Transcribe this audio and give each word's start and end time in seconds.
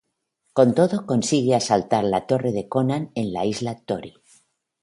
Con 0.57 0.69
todo 0.77 0.95
consiguen 1.11 1.53
asaltar 1.57 2.03
la 2.13 2.25
Torre 2.25 2.51
de 2.53 2.67
Conan 2.67 3.11
en 3.13 3.31
la 3.33 3.45
Isla 3.45 3.75
Tory. 3.85 4.15